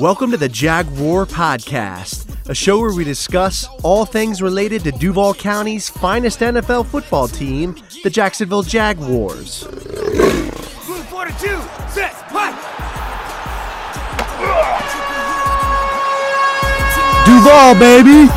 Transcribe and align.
Welcome 0.00 0.32
to 0.32 0.36
the 0.36 0.48
Jag 0.48 0.90
Roar 0.98 1.24
Podcast, 1.24 2.26
a 2.48 2.54
show 2.54 2.80
where 2.80 2.92
we 2.92 3.04
discuss 3.04 3.68
all 3.84 4.04
things 4.04 4.42
related 4.42 4.82
to 4.82 4.90
Duval 4.90 5.34
County's 5.34 5.88
finest 5.88 6.40
NFL 6.40 6.86
football 6.86 7.28
team, 7.28 7.76
the 8.02 8.10
Jacksonville 8.10 8.64
Jaguars. 8.64 9.64
Move 9.68 11.06
42, 11.06 11.46
set, 11.90 12.12
what? 12.32 12.50
Duval, 17.24 17.78
baby! 17.78 18.28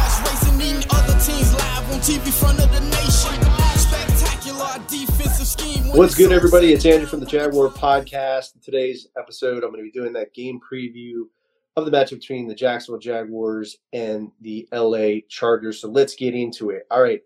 What's 5.98 6.14
good, 6.14 6.32
everybody? 6.32 6.74
It's 6.74 6.86
Andrew 6.86 7.08
from 7.08 7.22
the 7.22 7.26
Jag 7.26 7.56
Roar 7.56 7.72
Podcast. 7.72 8.54
In 8.54 8.62
today's 8.62 9.08
episode, 9.18 9.64
I'm 9.64 9.72
going 9.72 9.84
to 9.84 9.84
be 9.84 9.90
doing 9.90 10.14
that 10.14 10.36
game 10.36 10.60
preview 10.60 11.24
of 11.78 11.86
the 11.86 11.92
match 11.92 12.10
between 12.10 12.48
the 12.48 12.56
Jacksonville 12.56 13.00
Jaguars 13.00 13.78
and 13.94 14.32
the 14.42 14.68
LA 14.74 15.22
Chargers. 15.30 15.80
So 15.80 15.88
let's 15.88 16.16
get 16.16 16.34
into 16.34 16.72
it. 16.72 16.88
All 16.90 17.02
right. 17.02 17.22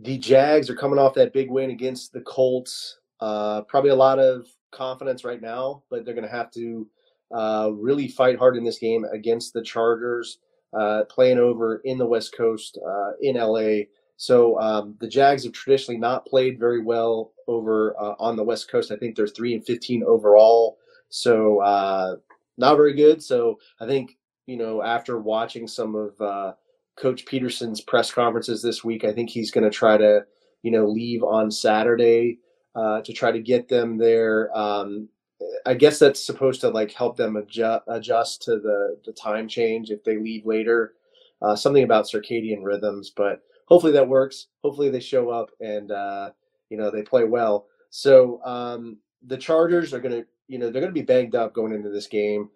The 0.00 0.16
Jags 0.16 0.70
are 0.70 0.76
coming 0.76 0.98
off 0.98 1.14
that 1.14 1.32
big 1.32 1.50
win 1.50 1.70
against 1.70 2.12
the 2.12 2.20
Colts. 2.22 2.98
Uh, 3.20 3.62
probably 3.62 3.90
a 3.90 3.96
lot 3.96 4.18
of 4.18 4.46
confidence 4.70 5.24
right 5.24 5.42
now, 5.42 5.82
but 5.90 6.04
they're 6.04 6.14
going 6.14 6.26
to 6.26 6.34
have 6.34 6.50
to 6.52 6.88
uh, 7.34 7.70
really 7.74 8.08
fight 8.08 8.38
hard 8.38 8.56
in 8.56 8.64
this 8.64 8.78
game 8.78 9.04
against 9.12 9.52
the 9.52 9.62
Chargers, 9.62 10.38
uh, 10.78 11.02
playing 11.10 11.38
over 11.38 11.82
in 11.84 11.98
the 11.98 12.06
West 12.06 12.36
Coast 12.36 12.78
uh, 12.86 13.10
in 13.20 13.36
LA. 13.36 13.84
So 14.16 14.58
um, 14.60 14.94
the 15.00 15.08
Jags 15.08 15.44
have 15.44 15.52
traditionally 15.52 15.98
not 15.98 16.26
played 16.26 16.60
very 16.60 16.80
well 16.80 17.32
over 17.48 18.00
uh, 18.00 18.14
on 18.20 18.36
the 18.36 18.44
West 18.44 18.70
Coast. 18.70 18.92
I 18.92 18.96
think 18.96 19.16
they're 19.16 19.26
three 19.26 19.54
and 19.54 19.64
fifteen 19.66 20.04
overall. 20.04 20.78
So 21.08 21.60
uh, 21.60 22.16
not 22.58 22.76
very 22.76 22.94
good. 22.94 23.22
So 23.22 23.58
I 23.80 23.86
think 23.86 24.16
you 24.46 24.56
know 24.56 24.82
after 24.82 25.18
watching 25.18 25.66
some 25.66 25.94
of 25.94 26.20
uh, 26.20 26.52
Coach 26.96 27.24
Pederson's 27.24 27.80
press 27.80 28.10
conferences 28.10 28.62
this 28.62 28.84
week, 28.84 29.04
I 29.04 29.12
think 29.12 29.30
he's 29.30 29.50
going 29.50 29.64
to 29.64 29.70
try 29.70 29.96
to 29.96 30.24
you 30.62 30.70
know 30.70 30.86
leave 30.86 31.22
on 31.22 31.50
Saturday 31.50 32.38
uh, 32.74 33.02
to 33.02 33.12
try 33.12 33.32
to 33.32 33.40
get 33.40 33.68
them 33.68 33.98
there. 33.98 34.56
Um, 34.56 35.08
I 35.66 35.74
guess 35.74 35.98
that's 35.98 36.24
supposed 36.24 36.60
to 36.60 36.68
like 36.68 36.92
help 36.92 37.16
them 37.16 37.36
adjust, 37.36 37.82
adjust 37.88 38.42
to 38.42 38.58
the 38.58 39.00
the 39.04 39.12
time 39.12 39.48
change 39.48 39.90
if 39.90 40.04
they 40.04 40.18
leave 40.18 40.46
later. 40.46 40.94
Uh, 41.40 41.56
something 41.56 41.82
about 41.82 42.04
circadian 42.04 42.62
rhythms, 42.62 43.10
but 43.10 43.42
hopefully 43.66 43.92
that 43.92 44.06
works. 44.06 44.46
Hopefully 44.62 44.90
they 44.90 45.00
show 45.00 45.30
up 45.30 45.50
and 45.60 45.90
uh, 45.90 46.30
you 46.70 46.76
know 46.76 46.90
they 46.90 47.02
play 47.02 47.24
well. 47.24 47.66
So 47.90 48.40
um, 48.44 48.98
the 49.26 49.36
Chargers 49.36 49.92
are 49.92 50.00
going 50.00 50.22
to 50.22 50.26
you 50.52 50.58
know 50.58 50.70
they're 50.70 50.82
going 50.82 50.94
to 50.94 51.00
be 51.00 51.06
banged 51.06 51.34
up 51.34 51.54
going 51.54 51.72
into 51.72 51.88
this 51.88 52.06
game. 52.06 52.50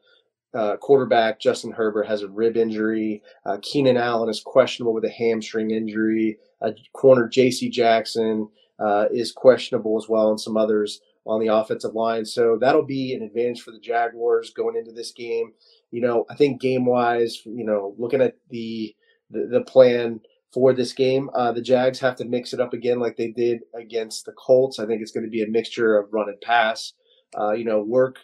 Uh, 0.54 0.76
quarterback 0.76 1.40
Justin 1.40 1.72
Herbert 1.72 2.06
has 2.06 2.22
a 2.22 2.28
rib 2.28 2.56
injury. 2.56 3.22
Uh, 3.46 3.56
Keenan 3.62 3.96
Allen 3.96 4.28
is 4.28 4.40
questionable 4.40 4.92
with 4.92 5.04
a 5.04 5.10
hamstring 5.10 5.70
injury. 5.70 6.38
Uh, 6.60 6.72
corner 6.92 7.26
J.C. 7.26 7.70
Jackson 7.70 8.48
uh, 8.78 9.06
is 9.10 9.32
questionable 9.32 9.96
as 9.96 10.08
well, 10.08 10.30
and 10.30 10.40
some 10.40 10.56
others 10.56 11.00
on 11.26 11.40
the 11.40 11.48
offensive 11.48 11.94
line. 11.94 12.24
So 12.24 12.58
that'll 12.60 12.84
be 12.84 13.14
an 13.14 13.22
advantage 13.22 13.62
for 13.62 13.70
the 13.70 13.80
Jaguars 13.80 14.50
going 14.50 14.76
into 14.76 14.92
this 14.92 15.12
game. 15.12 15.52
You 15.90 16.02
know, 16.02 16.26
I 16.30 16.34
think 16.34 16.60
game 16.60 16.84
wise, 16.84 17.40
you 17.44 17.64
know, 17.64 17.94
looking 17.98 18.20
at 18.20 18.36
the 18.50 18.94
the, 19.30 19.46
the 19.50 19.62
plan 19.62 20.20
for 20.52 20.74
this 20.74 20.92
game. 20.92 21.30
Uh, 21.34 21.52
the 21.52 21.62
Jags 21.62 21.98
have 22.00 22.16
to 22.16 22.24
mix 22.26 22.52
it 22.52 22.60
up 22.60 22.74
again 22.74 23.00
like 23.00 23.16
they 23.16 23.28
did 23.28 23.60
against 23.74 24.26
the 24.26 24.32
Colts. 24.32 24.78
I 24.78 24.86
think 24.86 25.00
it's 25.00 25.12
going 25.12 25.24
to 25.24 25.30
be 25.30 25.42
a 25.42 25.48
mixture 25.48 25.98
of 25.98 26.12
run 26.12 26.28
and 26.28 26.40
pass. 26.42 26.92
Uh, 27.38 27.52
you 27.52 27.64
know, 27.64 27.82
work 27.82 28.18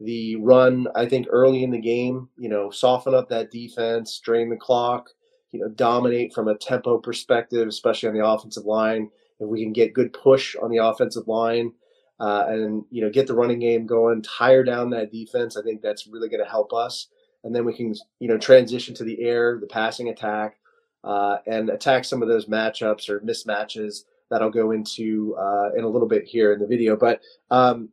the 0.00 0.36
run, 0.36 0.86
I 0.94 1.06
think, 1.06 1.26
early 1.30 1.64
in 1.64 1.70
the 1.70 1.80
game, 1.80 2.28
you 2.36 2.48
know, 2.48 2.70
soften 2.70 3.14
up 3.14 3.28
that 3.28 3.50
defense, 3.50 4.18
drain 4.20 4.48
the 4.48 4.56
clock, 4.56 5.10
you 5.50 5.60
know, 5.60 5.68
dominate 5.68 6.32
from 6.32 6.48
a 6.48 6.56
tempo 6.56 6.98
perspective, 6.98 7.66
especially 7.66 8.08
on 8.08 8.14
the 8.14 8.24
offensive 8.24 8.64
line. 8.64 9.10
If 9.40 9.48
we 9.48 9.62
can 9.62 9.72
get 9.72 9.94
good 9.94 10.12
push 10.12 10.54
on 10.56 10.70
the 10.70 10.78
offensive 10.78 11.26
line 11.26 11.72
uh, 12.20 12.44
and, 12.48 12.84
you 12.90 13.02
know, 13.02 13.10
get 13.10 13.26
the 13.26 13.34
running 13.34 13.58
game 13.58 13.86
going, 13.86 14.22
tire 14.22 14.64
down 14.64 14.90
that 14.90 15.12
defense, 15.12 15.56
I 15.56 15.62
think 15.62 15.82
that's 15.82 16.06
really 16.06 16.28
going 16.28 16.44
to 16.44 16.50
help 16.50 16.72
us. 16.72 17.08
And 17.44 17.54
then 17.54 17.64
we 17.64 17.72
can, 17.72 17.94
you 18.18 18.28
know, 18.28 18.38
transition 18.38 18.94
to 18.96 19.04
the 19.04 19.20
air, 19.22 19.58
the 19.60 19.66
passing 19.66 20.08
attack, 20.08 20.58
uh, 21.04 21.38
and 21.46 21.70
attack 21.70 22.04
some 22.04 22.22
of 22.22 22.28
those 22.28 22.46
matchups 22.46 23.08
or 23.08 23.20
mismatches 23.20 24.04
that 24.30 24.42
I'll 24.42 24.50
go 24.50 24.72
into 24.72 25.34
uh, 25.36 25.70
in 25.76 25.84
a 25.84 25.88
little 25.88 26.08
bit 26.08 26.24
here 26.24 26.52
in 26.52 26.58
the 26.58 26.66
video. 26.66 26.96
But 26.96 27.20
um, 27.50 27.88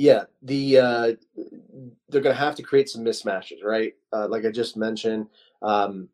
yeah, 0.00 0.24
the 0.40 0.78
uh, 0.78 1.12
they're 2.08 2.22
going 2.22 2.34
to 2.34 2.42
have 2.42 2.54
to 2.54 2.62
create 2.62 2.88
some 2.88 3.04
mismatches, 3.04 3.62
right? 3.62 3.92
Uh, 4.14 4.28
like 4.28 4.46
I 4.46 4.50
just 4.50 4.74
mentioned, 4.74 5.26
um, 5.60 6.08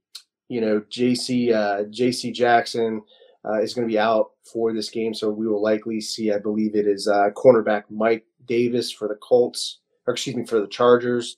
you 0.49 0.61
know, 0.61 0.81
JC 0.91 1.55
uh, 1.55 1.85
JC 1.85 2.35
Jackson 2.35 3.01
uh, 3.45 3.61
is 3.61 3.75
going 3.75 3.87
to 3.87 3.93
be 3.93 3.97
out 3.97 4.33
for 4.53 4.73
this 4.73 4.91
game, 4.91 5.15
so 5.15 5.31
we 5.31 5.47
will 5.47 5.63
likely 5.63 6.01
see, 6.01 6.33
I 6.33 6.39
believe 6.39 6.75
it 6.75 6.89
is 6.89 7.07
uh, 7.07 7.31
cornerback 7.37 7.85
Mike 7.89 8.27
Davis 8.45 8.91
for 8.91 9.07
the 9.07 9.15
Colts, 9.15 9.79
or 10.09 10.15
excuse 10.15 10.35
me, 10.35 10.45
for 10.45 10.61
the 10.61 10.67
Chargers, 10.67 11.37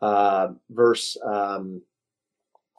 uh, 0.00 0.50
versus 0.70 1.20
um, 1.26 1.82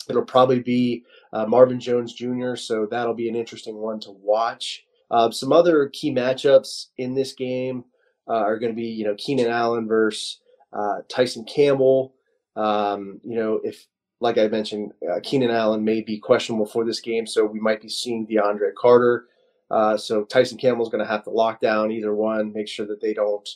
it'll 0.09 0.23
probably 0.23 0.61
be 0.61 1.03
Marvin 1.49 1.81
Jones 1.81 2.13
Jr. 2.13 2.55
So 2.55 2.87
that'll 2.89 3.13
be 3.13 3.27
an 3.27 3.35
interesting 3.35 3.75
one 3.75 3.99
to 3.99 4.11
watch. 4.11 4.85
some 5.31 5.51
other 5.51 5.89
key 5.89 6.15
matchups 6.15 6.85
in 6.97 7.13
this 7.13 7.33
game 7.33 7.83
uh, 8.27 8.33
are 8.33 8.59
going 8.59 8.71
to 8.71 8.75
be, 8.75 8.87
you 8.87 9.05
know, 9.05 9.15
Keenan 9.17 9.47
Allen 9.47 9.87
versus 9.87 10.39
uh, 10.73 10.99
Tyson 11.09 11.45
Campbell. 11.45 12.13
Um, 12.55 13.19
you 13.23 13.35
know, 13.35 13.59
if 13.63 13.87
like 14.19 14.37
I 14.37 14.47
mentioned, 14.47 14.93
uh, 15.11 15.19
Keenan 15.23 15.51
Allen 15.51 15.83
may 15.83 16.01
be 16.01 16.19
questionable 16.19 16.67
for 16.67 16.85
this 16.85 16.99
game, 16.99 17.25
so 17.25 17.43
we 17.45 17.59
might 17.59 17.81
be 17.81 17.89
seeing 17.89 18.27
DeAndre 18.27 18.73
Carter. 18.77 19.25
Uh, 19.71 19.97
so 19.97 20.23
Tyson 20.23 20.57
Campbell 20.57 20.85
is 20.85 20.91
going 20.91 21.03
to 21.03 21.09
have 21.09 21.23
to 21.23 21.29
lock 21.31 21.59
down 21.59 21.91
either 21.91 22.13
one, 22.13 22.53
make 22.53 22.67
sure 22.67 22.85
that 22.85 23.01
they 23.01 23.13
don't, 23.13 23.47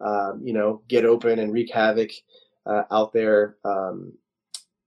um, 0.00 0.40
you 0.42 0.52
know, 0.52 0.82
get 0.88 1.04
open 1.04 1.40
and 1.40 1.52
wreak 1.52 1.70
havoc 1.72 2.10
uh, 2.64 2.84
out 2.90 3.12
there 3.12 3.56
um, 3.64 4.12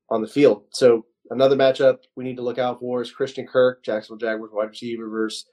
on 0.10 0.22
the 0.22 0.28
field. 0.28 0.64
So 0.72 1.06
another 1.30 1.56
matchup 1.56 2.00
we 2.16 2.24
need 2.24 2.38
to 2.38 2.42
look 2.42 2.58
out 2.58 2.80
for 2.80 3.02
is 3.02 3.12
Christian 3.12 3.46
Kirk, 3.46 3.84
Jacksonville 3.84 4.26
Jaguars 4.26 4.52
wide 4.54 4.70
receiver 4.70 5.08
versus 5.08 5.46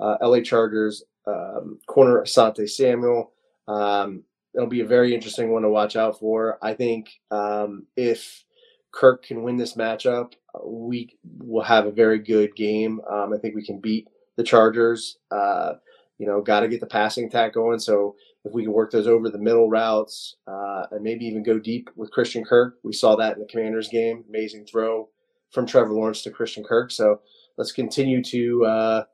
uh, 0.00 0.16
LA 0.22 0.40
Chargers 0.40 1.04
um, 1.26 1.78
corner 1.86 2.22
Asante 2.22 2.68
Samuel. 2.68 3.32
Um, 3.66 4.22
it'll 4.54 4.68
be 4.68 4.80
a 4.80 4.86
very 4.86 5.14
interesting 5.14 5.50
one 5.50 5.62
to 5.62 5.68
watch 5.68 5.96
out 5.96 6.18
for. 6.18 6.58
I 6.62 6.74
think 6.74 7.10
um, 7.30 7.86
if 7.96 8.44
Kirk 8.92 9.24
can 9.24 9.42
win 9.42 9.56
this 9.56 9.74
matchup, 9.74 10.32
we 10.64 11.16
will 11.38 11.62
have 11.62 11.86
a 11.86 11.92
very 11.92 12.18
good 12.18 12.56
game. 12.56 13.00
Um, 13.10 13.32
I 13.32 13.38
think 13.38 13.54
we 13.54 13.64
can 13.64 13.80
beat 13.80 14.08
the 14.36 14.42
Chargers. 14.42 15.18
Uh, 15.30 15.74
you 16.18 16.26
know, 16.26 16.40
got 16.40 16.60
to 16.60 16.68
get 16.68 16.80
the 16.80 16.86
passing 16.86 17.26
attack 17.26 17.54
going. 17.54 17.78
So 17.78 18.16
if 18.44 18.52
we 18.52 18.64
can 18.64 18.72
work 18.72 18.90
those 18.90 19.06
over 19.06 19.28
the 19.28 19.38
middle 19.38 19.68
routes 19.68 20.36
uh, 20.46 20.86
and 20.90 21.02
maybe 21.02 21.24
even 21.26 21.44
go 21.44 21.58
deep 21.58 21.90
with 21.94 22.10
Christian 22.10 22.44
Kirk, 22.44 22.78
we 22.82 22.92
saw 22.92 23.14
that 23.16 23.34
in 23.34 23.40
the 23.40 23.46
Commanders 23.46 23.88
game. 23.88 24.24
Amazing 24.28 24.66
throw 24.66 25.08
from 25.52 25.66
Trevor 25.66 25.92
Lawrence 25.92 26.22
to 26.22 26.30
Christian 26.30 26.64
Kirk. 26.64 26.90
So 26.90 27.20
let's 27.56 27.72
continue 27.72 28.22
to 28.24 28.64
uh, 28.66 29.04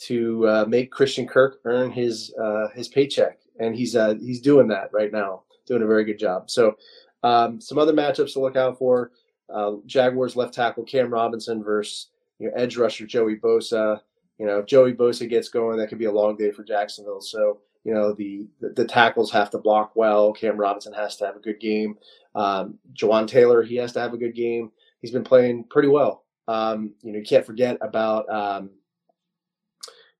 to 0.00 0.46
uh, 0.46 0.64
make 0.68 0.90
Christian 0.90 1.26
Kirk 1.26 1.60
earn 1.64 1.90
his 1.90 2.32
uh, 2.40 2.68
his 2.74 2.88
paycheck, 2.88 3.40
and 3.58 3.74
he's 3.74 3.96
uh, 3.96 4.14
he's 4.20 4.40
doing 4.40 4.68
that 4.68 4.90
right 4.92 5.12
now, 5.12 5.42
doing 5.66 5.82
a 5.82 5.86
very 5.86 6.04
good 6.04 6.18
job. 6.18 6.50
So, 6.50 6.76
um, 7.22 7.60
some 7.60 7.78
other 7.78 7.92
matchups 7.92 8.34
to 8.34 8.40
look 8.40 8.56
out 8.56 8.78
for: 8.78 9.12
uh, 9.52 9.72
Jaguars 9.86 10.36
left 10.36 10.54
tackle 10.54 10.84
Cam 10.84 11.12
Robinson 11.12 11.62
versus 11.62 12.08
you 12.38 12.48
know, 12.48 12.52
edge 12.56 12.76
rusher 12.76 13.06
Joey 13.06 13.36
Bosa. 13.36 14.00
You 14.38 14.46
know, 14.46 14.60
if 14.60 14.66
Joey 14.66 14.92
Bosa 14.92 15.28
gets 15.28 15.48
going, 15.48 15.78
that 15.78 15.88
could 15.88 15.98
be 15.98 16.04
a 16.04 16.12
long 16.12 16.36
day 16.36 16.52
for 16.52 16.62
Jacksonville. 16.62 17.20
So, 17.20 17.58
you 17.82 17.92
know, 17.92 18.12
the 18.12 18.46
the, 18.60 18.68
the 18.70 18.84
tackles 18.84 19.32
have 19.32 19.50
to 19.50 19.58
block 19.58 19.96
well. 19.96 20.32
Cam 20.32 20.56
Robinson 20.56 20.92
has 20.92 21.16
to 21.16 21.26
have 21.26 21.36
a 21.36 21.40
good 21.40 21.58
game. 21.58 21.98
Um, 22.36 22.78
Jawaan 22.94 23.26
Taylor, 23.26 23.62
he 23.62 23.76
has 23.76 23.92
to 23.94 24.00
have 24.00 24.14
a 24.14 24.18
good 24.18 24.34
game. 24.34 24.70
He's 25.00 25.10
been 25.10 25.24
playing 25.24 25.64
pretty 25.64 25.88
well. 25.88 26.24
Um, 26.46 26.94
you 27.02 27.12
know, 27.12 27.18
you 27.18 27.24
can't 27.24 27.44
forget 27.44 27.76
about 27.80 28.28
um, 28.30 28.70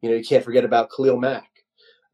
you 0.03 0.11
know, 0.11 0.17
you 0.17 0.25
can't 0.25 0.45
forget 0.45 0.65
about 0.65 0.91
Khalil 0.91 1.19
Mack 1.19 1.51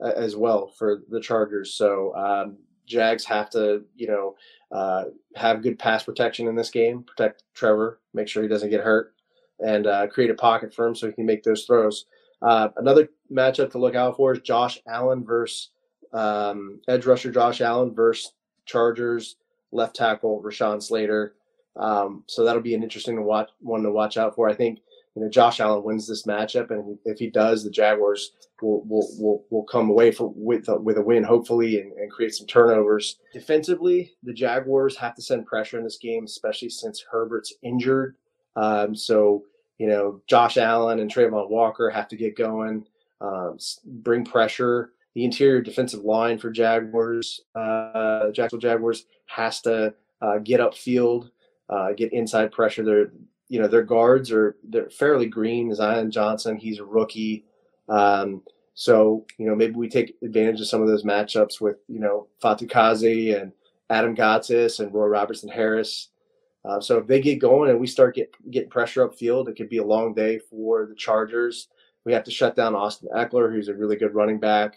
uh, 0.02 0.12
as 0.16 0.36
well 0.36 0.68
for 0.68 1.02
the 1.10 1.20
Chargers. 1.20 1.74
So 1.74 2.14
um, 2.14 2.56
Jags 2.86 3.24
have 3.24 3.50
to, 3.50 3.84
you 3.96 4.06
know, 4.06 4.34
uh, 4.72 5.04
have 5.36 5.62
good 5.62 5.78
pass 5.78 6.02
protection 6.02 6.48
in 6.48 6.54
this 6.54 6.70
game, 6.70 7.02
protect 7.02 7.44
Trevor, 7.54 8.00
make 8.12 8.28
sure 8.28 8.42
he 8.42 8.48
doesn't 8.48 8.70
get 8.70 8.80
hurt, 8.80 9.14
and 9.60 9.86
uh, 9.86 10.06
create 10.08 10.30
a 10.30 10.34
pocket 10.34 10.74
for 10.74 10.86
him 10.86 10.94
so 10.94 11.06
he 11.06 11.12
can 11.12 11.26
make 11.26 11.42
those 11.42 11.64
throws. 11.64 12.06
Uh, 12.42 12.68
another 12.76 13.08
matchup 13.32 13.70
to 13.70 13.78
look 13.78 13.94
out 13.94 14.16
for 14.16 14.32
is 14.32 14.40
Josh 14.40 14.78
Allen 14.86 15.24
versus 15.24 15.70
um, 16.12 16.80
edge 16.88 17.06
rusher 17.06 17.30
Josh 17.30 17.60
Allen 17.60 17.94
versus 17.94 18.32
Chargers 18.66 19.36
left 19.72 19.96
tackle 19.96 20.42
Rashawn 20.42 20.82
Slater. 20.82 21.34
Um, 21.76 22.22
so 22.28 22.44
that'll 22.44 22.62
be 22.62 22.74
an 22.74 22.82
interesting 22.82 23.16
to 23.16 23.22
watch, 23.22 23.50
one 23.60 23.82
to 23.82 23.90
watch 23.90 24.16
out 24.16 24.34
for. 24.34 24.48
I 24.48 24.54
think 24.54 24.80
you 25.14 25.22
know 25.22 25.28
Josh 25.28 25.60
Allen 25.60 25.84
wins 25.84 26.08
this 26.08 26.24
matchup, 26.26 26.70
and 26.70 26.98
if 27.04 27.18
he 27.18 27.30
does, 27.30 27.62
the 27.62 27.70
Jaguars 27.70 28.32
will 28.60 28.82
will 28.84 29.08
will, 29.18 29.44
will 29.50 29.62
come 29.64 29.88
away 29.88 30.10
for, 30.10 30.32
with 30.34 30.68
a, 30.68 30.76
with 30.76 30.98
a 30.98 31.02
win, 31.02 31.22
hopefully, 31.22 31.80
and, 31.80 31.92
and 31.92 32.10
create 32.10 32.34
some 32.34 32.46
turnovers. 32.46 33.18
Defensively, 33.32 34.12
the 34.24 34.32
Jaguars 34.32 34.96
have 34.96 35.14
to 35.14 35.22
send 35.22 35.46
pressure 35.46 35.78
in 35.78 35.84
this 35.84 35.98
game, 35.98 36.24
especially 36.24 36.68
since 36.68 37.04
Herbert's 37.08 37.54
injured. 37.62 38.16
Um, 38.56 38.94
so 38.94 39.44
you 39.78 39.86
know 39.86 40.20
Josh 40.26 40.56
Allen 40.56 40.98
and 40.98 41.12
Travon 41.12 41.48
Walker 41.48 41.90
have 41.90 42.08
to 42.08 42.16
get 42.16 42.36
going, 42.36 42.84
um, 43.20 43.58
bring 43.84 44.24
pressure. 44.24 44.90
The 45.14 45.24
interior 45.24 45.60
defensive 45.60 46.02
line 46.02 46.38
for 46.38 46.50
Jaguars, 46.50 47.40
uh, 47.54 48.32
Jacksonville 48.32 48.68
Jaguars, 48.68 49.06
has 49.26 49.60
to 49.60 49.94
uh, 50.20 50.38
get 50.38 50.58
upfield, 50.58 51.30
uh, 51.68 51.92
get 51.92 52.12
inside 52.12 52.50
pressure. 52.50 52.84
They're 52.84 53.12
you 53.54 53.60
know 53.60 53.68
their 53.68 53.84
guards 53.84 54.32
are 54.32 54.56
they're 54.64 54.90
fairly 54.90 55.26
green. 55.26 55.72
Zion 55.72 56.10
Johnson, 56.10 56.56
he's 56.56 56.80
a 56.80 56.84
rookie. 56.84 57.44
Um, 57.88 58.42
so 58.74 59.24
you 59.38 59.46
know 59.46 59.54
maybe 59.54 59.74
we 59.74 59.88
take 59.88 60.16
advantage 60.24 60.60
of 60.60 60.66
some 60.66 60.82
of 60.82 60.88
those 60.88 61.04
matchups 61.04 61.60
with 61.60 61.76
you 61.86 62.00
know 62.00 62.26
Fatukasi 62.42 63.40
and 63.40 63.52
Adam 63.90 64.16
Gotsis 64.16 64.80
and 64.80 64.92
Roy 64.92 65.06
Robertson 65.06 65.48
Harris. 65.48 66.08
Uh, 66.64 66.80
so 66.80 66.98
if 66.98 67.06
they 67.06 67.20
get 67.20 67.38
going 67.38 67.70
and 67.70 67.78
we 67.78 67.86
start 67.86 68.16
get, 68.16 68.34
getting 68.50 68.70
pressure 68.70 69.06
upfield, 69.06 69.48
it 69.48 69.54
could 69.54 69.68
be 69.68 69.78
a 69.78 69.84
long 69.84 70.14
day 70.14 70.40
for 70.50 70.86
the 70.86 70.94
Chargers. 70.96 71.68
We 72.04 72.12
have 72.12 72.24
to 72.24 72.32
shut 72.32 72.56
down 72.56 72.74
Austin 72.74 73.08
Ekeler, 73.14 73.52
who's 73.52 73.68
a 73.68 73.74
really 73.74 73.94
good 73.94 74.16
running 74.16 74.40
back. 74.40 74.74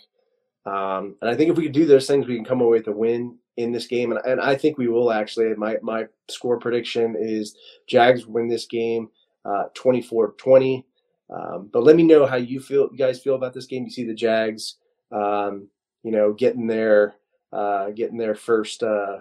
Um, 0.68 1.16
and 1.20 1.32
I 1.32 1.36
think 1.36 1.50
if 1.50 1.58
we 1.58 1.64
can 1.64 1.72
do 1.72 1.88
those 1.88 2.06
things, 2.06 2.28
we 2.28 2.36
can 2.36 2.46
come 2.46 2.62
away 2.62 2.78
with 2.78 2.88
a 2.90 2.92
win 2.92 3.40
in 3.58 3.72
this 3.72 3.88
game. 3.88 4.12
And, 4.12 4.22
and 4.26 4.40
I 4.40 4.56
think 4.56 4.78
we 4.78 4.88
will 4.88 5.12
actually. 5.12 5.54
My, 5.56 5.78
my 5.82 6.06
score 6.30 6.60
prediction 6.60 7.16
is 7.20 7.56
Jags 7.88 8.26
win 8.26 8.48
this 8.48 8.66
game 8.66 9.10
uh, 9.46 9.66
24 9.74 10.34
20. 10.38 10.86
Um, 11.30 11.70
but 11.74 11.84
let 11.84 11.96
me 11.96 12.04
know 12.04 12.26
how 12.26 12.38
you 12.38 12.60
feel, 12.60 12.90
you 12.92 12.98
guys 12.98 13.20
feel 13.20 13.36
about 13.36 13.54
this 13.54 13.66
game. 13.66 13.84
You 13.84 13.90
see 13.90 14.06
the 14.06 14.14
Jags, 14.14 14.76
um, 15.12 15.68
you 16.04 16.12
know, 16.12 16.34
getting 16.34 16.68
their 16.68 17.16
uh, 17.52 17.90
getting 17.92 18.18
their 18.18 18.36
first 18.36 18.84
uh, 18.84 19.20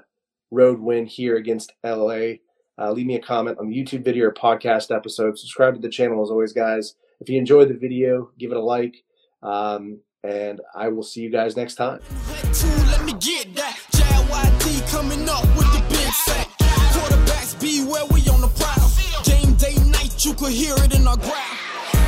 road 0.50 0.78
win 0.80 1.06
here 1.06 1.36
against 1.36 1.72
LA. 1.84 2.34
Uh, 2.78 2.92
leave 2.92 3.06
me 3.06 3.14
a 3.16 3.20
comment 3.20 3.58
on 3.58 3.68
the 3.68 3.76
YouTube 3.76 4.04
video 4.04 4.26
or 4.26 4.34
podcast 4.34 4.94
episode. 4.94 5.38
Subscribe 5.38 5.74
to 5.74 5.80
the 5.80 5.88
channel 5.88 6.22
as 6.22 6.30
always, 6.30 6.52
guys. 6.52 6.94
If 7.20 7.28
you 7.28 7.38
enjoyed 7.38 7.68
the 7.68 7.74
video, 7.74 8.30
give 8.38 8.50
it 8.50 8.56
a 8.56 8.60
like. 8.60 9.02
Um, 9.42 10.00
and 10.22 10.60
I 10.74 10.88
will 10.88 11.02
see 11.02 11.20
you 11.20 11.30
guys 11.30 11.56
next 11.56 11.76
time. 11.76 12.00
Coming 14.90 15.28
up 15.28 15.44
with 15.56 15.70
the 15.72 15.84
big 15.90 16.12
sack. 16.12 16.48
Quarterbacks 16.94 17.60
beware, 17.60 18.06
we 18.06 18.26
on 18.30 18.40
the 18.40 18.48
prowl. 18.48 18.90
Game 19.24 19.54
day 19.56 19.74
night, 19.90 20.24
you 20.24 20.32
could 20.32 20.52
hear 20.52 20.74
it 20.78 20.94
in 20.94 21.06
our 21.06 21.16
growl. 21.16 21.36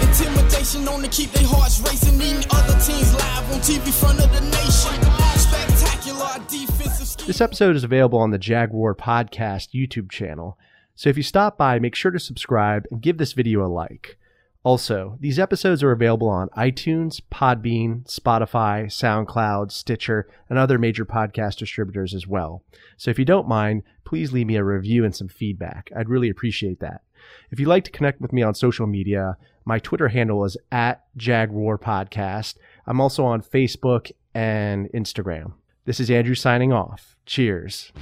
Intimidation 0.01 0.89
on 0.89 1.03
to 1.03 1.09
keep 1.09 1.31
their 1.33 1.47
hearts 1.47 1.81
racing, 1.81 2.15
eating 2.15 2.45
other 2.51 2.79
teams 2.81 3.13
live 3.15 3.53
on 3.53 3.61
TV 3.61 3.93
front 3.93 4.21
of 4.21 4.33
the 4.33 4.41
nation. 4.41 4.95
Spectacular 5.39 6.39
defensive. 6.49 7.27
This 7.27 7.41
episode 7.41 7.77
is 7.77 7.85
available 7.85 8.21
on 8.21 8.31
the 8.31 8.39
Jag 8.39 8.73
Roar 8.73 8.95
Podcast 8.95 9.75
YouTube 9.75 10.11
channel. 10.11 10.57
So 10.95 11.11
if 11.11 11.17
you 11.17 11.23
stop 11.23 11.59
by, 11.59 11.79
make 11.79 11.95
sure 11.95 12.11
to 12.11 12.21
subscribe 12.21 12.87
and 12.91 13.03
give 13.03 13.19
this 13.19 13.33
video 13.33 13.67
a 13.67 13.69
like. 13.69 14.18
Also, 14.65 15.17
these 15.21 15.39
episodes 15.39 15.83
are 15.83 15.93
available 15.93 16.29
on 16.29 16.49
iTunes, 16.51 17.21
Podbean, 17.33 18.05
Spotify, 18.07 18.87
SoundCloud, 18.87 19.71
Stitcher, 19.71 20.29
and 20.51 20.59
other 20.59 20.79
major 20.79 21.07
podcast 21.07 21.57
distributors 21.57 22.13
as 22.13 22.27
well. 22.27 22.63
So 22.97 23.11
if 23.11 23.19
you 23.19 23.25
don't 23.25 23.49
mind, 23.49 23.83
please 24.05 24.33
leave 24.33 24.47
me 24.47 24.57
a 24.57 24.65
review 24.65 25.05
and 25.05 25.15
some 25.15 25.29
feedback. 25.29 25.91
I'd 25.97 26.09
really 26.09 26.29
appreciate 26.29 26.81
that. 26.81 27.03
If 27.51 27.61
you'd 27.61 27.69
like 27.69 27.85
to 27.85 27.91
connect 27.91 28.21
with 28.21 28.33
me 28.33 28.43
on 28.43 28.55
social 28.55 28.87
media, 28.87 29.37
my 29.65 29.79
Twitter 29.79 30.09
handle 30.09 30.45
is 30.45 30.57
at 30.73 31.05
Jag 31.17 31.53
Roar 31.53 31.79
Podcast. 31.79 32.57
I'm 32.87 33.01
also 33.01 33.25
on 33.25 33.43
Facebook 33.43 34.11
and 34.35 34.89
Instagram. 34.93 35.53
This 35.85 36.01
is 36.01 36.11
Andrew 36.11 36.35
signing 36.35 36.73
off. 36.73 37.17
Cheers. 37.27 37.93